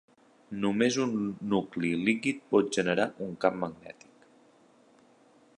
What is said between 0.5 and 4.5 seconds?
Només un nucli líquid pot generar un camp magnètic.